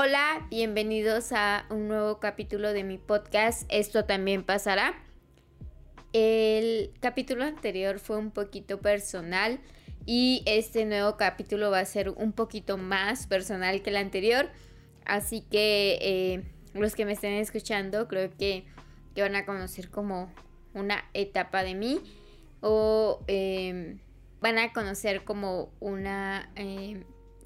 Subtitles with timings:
[0.00, 3.64] Hola, bienvenidos a un nuevo capítulo de mi podcast.
[3.68, 4.94] Esto también pasará.
[6.12, 9.58] El capítulo anterior fue un poquito personal
[10.06, 14.48] y este nuevo capítulo va a ser un poquito más personal que el anterior.
[15.04, 16.44] Así que eh,
[16.74, 18.66] los que me estén escuchando creo que,
[19.16, 20.32] van a conocer como
[20.74, 21.98] una etapa de mí
[22.60, 23.98] o em,
[24.40, 27.02] van a conocer como una em,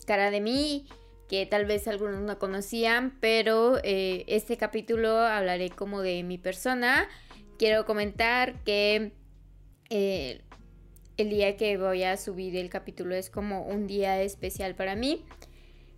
[0.07, 0.87] cara de mí
[1.33, 7.09] que tal vez algunos no conocían, pero eh, este capítulo hablaré como de mi persona.
[7.59, 9.13] Quiero comentar que
[9.89, 10.43] eh,
[11.17, 15.25] el día que voy a subir el capítulo es como un día especial para mí,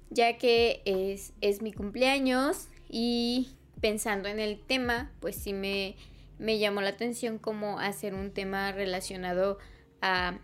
[0.09, 5.96] ya que es, es mi cumpleaños y pensando en el tema, pues sí me,
[6.38, 9.59] me llamó la atención como hacer un tema relacionado
[10.01, 10.38] a,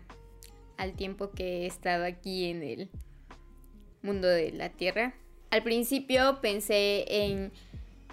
[0.75, 2.89] al tiempo que he estado aquí en el
[4.01, 5.13] mundo de la Tierra.
[5.49, 7.51] Al principio pensé en,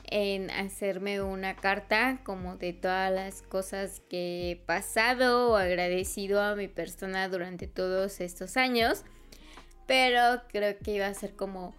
[0.04, 6.56] en hacerme una carta como de todas las cosas que he pasado o agradecido a
[6.56, 9.04] mi persona durante todos estos años,
[9.86, 11.74] pero creo que iba a ser como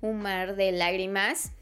[0.00, 1.52] un mar de lágrimas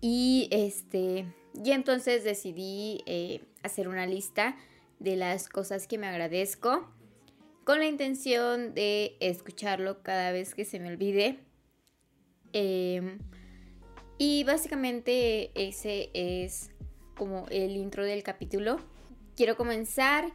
[0.00, 1.26] y este
[1.64, 4.56] y entonces decidí eh, hacer una lista
[5.00, 6.88] de las cosas que me agradezco
[7.68, 11.38] con la intención de escucharlo cada vez que se me olvide.
[12.54, 13.18] Em,
[14.16, 16.70] y básicamente ese es
[17.14, 18.78] como el intro del capítulo.
[19.36, 20.32] Quiero comenzar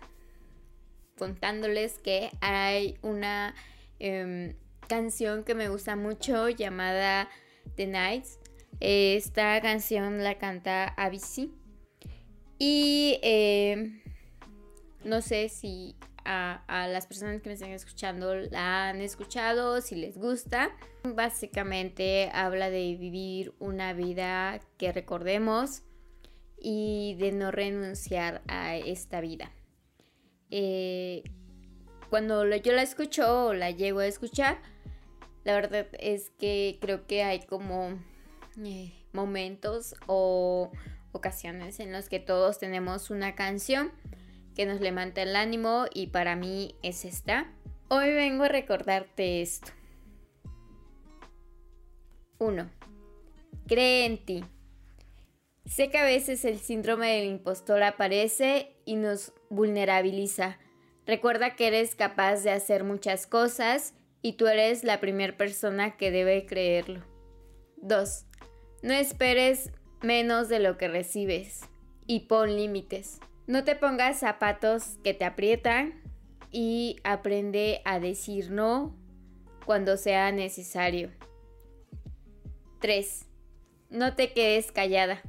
[1.18, 3.56] contándoles que hay una
[3.98, 4.56] em,
[4.88, 7.30] canción que me gusta mucho llamada
[7.78, 8.38] The Nights.
[8.80, 11.52] Esta canción la canta Avicii.
[12.60, 14.04] Y em,
[15.04, 20.18] no sé si a, las personas que me están escuchando la han escuchado, si les
[20.18, 20.72] gusta.
[21.04, 25.84] Básicamente habla de vivir una vida que recordemos
[26.58, 29.52] y de no renunciar a esta vida.
[30.50, 31.24] Eh,
[32.10, 34.60] cuando yo la escucho o la llego a escuchar,
[35.44, 38.00] la verdad es que creo que hay como
[38.64, 40.72] eh, momentos o
[41.12, 43.92] ocasiones en los que todos tenemos una canción
[44.54, 47.52] que nos levanta el ánimo y para mí es esta.
[47.90, 49.72] Hoy vengo a recordarte esto.
[52.40, 52.70] 1.
[53.68, 54.44] Cree en ti.
[55.66, 60.58] Sé que a veces el síndrome del impostor aparece y nos vulnerabiliza.
[61.06, 66.12] Recuerda que eres capaz de hacer muchas cosas y tú eres la primera persona que
[66.12, 67.02] debe creerlo.
[67.78, 68.26] 2.
[68.82, 69.72] No esperes
[70.02, 71.62] menos de lo que recibes
[72.08, 73.20] y pon límites.
[73.46, 76.02] No te pongas zapatos que te aprietan
[76.52, 78.96] y aprende a decir no
[79.66, 81.12] cuando sea necesario.
[82.80, 83.26] 3.
[83.90, 85.22] No te quedes callada.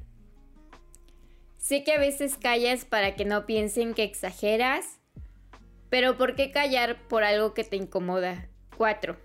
[1.56, 5.00] Sé que a veces callas para que no piensen que exageras,
[5.88, 8.48] pero ¿por qué callar por algo que te incomoda?
[8.76, 9.16] 4.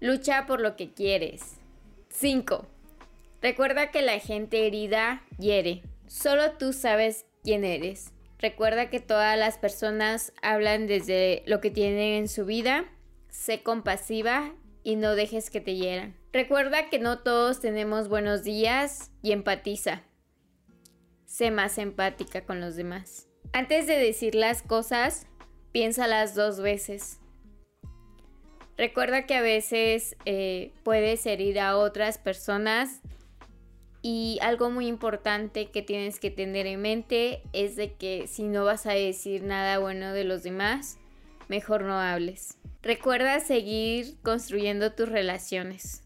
[0.00, 1.58] Lucha por lo que quieres.
[2.08, 2.66] 5.
[3.40, 5.82] Recuerda que la gente herida hiere.
[6.06, 8.12] Solo tú sabes quién eres.
[8.38, 12.86] Recuerda que todas las personas hablan desde lo que tienen en su vida.
[13.30, 16.16] Sé compasiva y no dejes que te hieran.
[16.32, 20.02] Recuerda que no todos tenemos buenos días y empatiza.
[21.24, 23.28] Sé más empática con los demás.
[23.52, 25.26] Antes de decir las cosas,
[25.72, 27.20] piénsalas dos veces.
[28.76, 33.02] Recuerda que a veces eh, puedes herir a otras personas
[34.02, 38.64] y algo muy importante que tienes que tener en mente es de que si no
[38.64, 40.98] vas a decir nada bueno de los demás,
[41.48, 42.58] mejor no hables.
[42.82, 46.02] Recuerda seguir construyendo tus relaciones.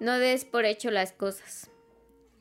[0.00, 1.70] No des por hecho las cosas.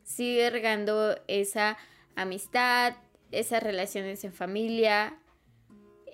[0.03, 1.77] Sigue regando esa
[2.15, 2.95] amistad,
[3.31, 5.17] esas relaciones en familia,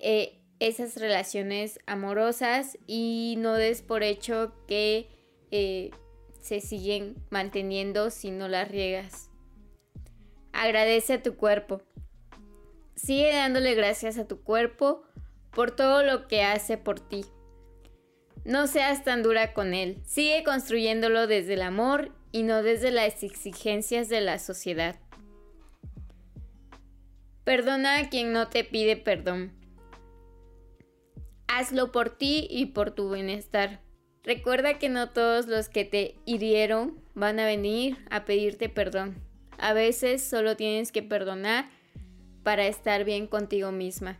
[0.00, 5.08] eh, esas relaciones amorosas y no des por hecho que
[5.50, 5.90] eh,
[6.44, 9.30] se siguen manteniendo si no las riegas.
[10.52, 11.80] Agradece a tu cuerpo.
[12.96, 15.04] Sigue dándole gracias a tu cuerpo
[15.52, 17.24] por todo lo que hace por ti.
[18.44, 20.02] No seas tan dura con él.
[20.04, 24.96] Sigue construyéndolo desde el amor y no desde las exigencias de la sociedad.
[27.44, 29.54] Perdona a quien no te pide perdón.
[31.48, 33.80] Hazlo por ti y por tu bienestar.
[34.24, 39.22] Recuerda que no todos los que te hirieron van a venir a pedirte perdón.
[39.58, 41.68] A veces solo tienes que perdonar
[42.42, 44.18] para estar bien contigo misma.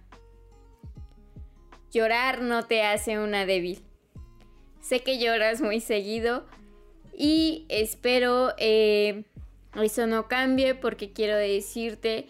[1.90, 3.82] Llorar no te hace una débil.
[4.80, 6.44] sé que lloras muy seguido
[7.16, 9.24] y espero eh,
[9.82, 12.26] eso no cambie porque quiero decirte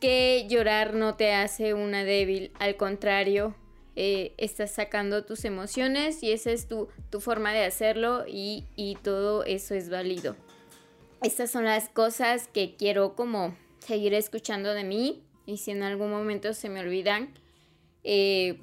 [0.00, 3.56] que llorar no te hace una débil, al contrario,
[3.98, 8.66] eh, estás sacando tus emociones y esa es tu, forma de hacerlo y,
[9.02, 10.36] todo eso es válido.
[11.22, 16.10] Estas son las cosas que quiero como seguir escuchando de mí y si en algún
[16.10, 17.32] momento se me olvidan,
[18.04, 18.60] eh,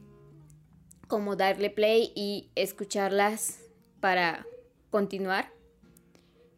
[1.08, 3.60] como darle play y escucharlas
[4.00, 4.46] para
[4.92, 5.52] continuar.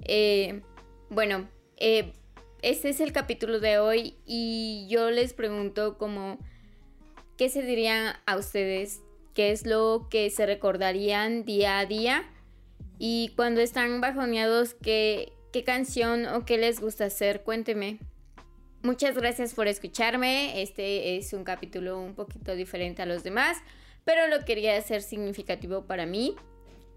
[0.02, 0.64] Eh,
[1.10, 1.48] bueno,
[1.78, 6.40] este es el capítulo de hoy y yo les pregunto como,
[7.38, 9.02] ¿qué se dirían a ustedes?
[9.34, 12.24] ¿Qué es lo que se recordarían día a día?
[12.98, 17.44] Y cuando están bajoneados, ¿qué, qué canción o qué les gusta hacer?
[17.44, 18.00] Cuénteme.
[18.82, 20.62] Muchas gracias por escucharme.
[20.62, 23.58] Este es un capítulo un poquito diferente a los demás,
[24.06, 26.36] pero lo quería hacer significativo para mí.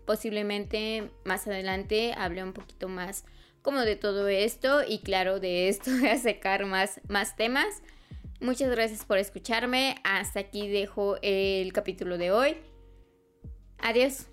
[0.05, 3.25] Posiblemente más adelante hable un poquito más
[3.63, 7.83] como de todo esto y claro, de esto de sacar más, más temas.
[8.41, 9.97] Muchas gracias por escucharme.
[10.05, 12.57] Hasta aquí dejo el capítulo de hoy.
[13.79, 14.29] Adiós.